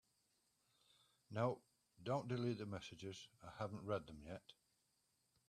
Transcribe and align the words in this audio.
No, 1.29 1.61
don’t 2.01 2.27
delete 2.31 2.57
the 2.57 2.65
messages, 2.65 3.27
I 3.43 3.51
haven’t 3.59 3.83
read 3.85 4.07
them 4.07 4.23
yet. 4.25 4.41